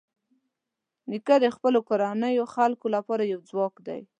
[1.09, 4.01] نیکه د خپلو کورنیو خلکو لپاره یو ځواک دی.